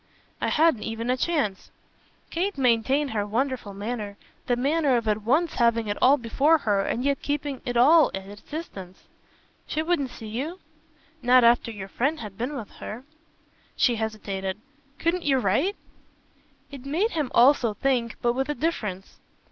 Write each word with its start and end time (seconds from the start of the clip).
"I 0.41 0.47
hadn't 0.47 0.81
even 0.81 1.11
a 1.11 1.15
chance." 1.15 1.69
Kate 2.31 2.57
maintained 2.57 3.11
her 3.11 3.23
wonderful 3.23 3.75
manner, 3.75 4.17
the 4.47 4.55
manner 4.55 4.97
of 4.97 5.07
at 5.07 5.21
once 5.21 5.53
having 5.53 5.85
it 5.87 5.97
all 6.01 6.17
before 6.17 6.57
her 6.57 6.81
and 6.83 7.03
yet 7.03 7.21
keeping 7.21 7.61
it 7.65 7.77
all 7.77 8.09
at 8.15 8.25
its 8.25 8.41
distance. 8.41 9.03
"She 9.67 9.83
wouldn't 9.83 10.09
see 10.09 10.25
you?" 10.25 10.57
"Not 11.21 11.43
after 11.43 11.69
your 11.69 11.87
friend 11.87 12.19
had 12.19 12.35
been 12.35 12.55
with 12.55 12.71
her." 12.77 13.03
She 13.75 13.97
hesitated. 13.97 14.57
"Couldn't 14.97 15.21
you 15.21 15.37
write?" 15.37 15.75
It 16.71 16.83
made 16.83 17.11
him 17.11 17.29
also 17.35 17.75
think, 17.75 18.15
but 18.23 18.33
with 18.33 18.49
a 18.49 18.55
difference. 18.55 19.19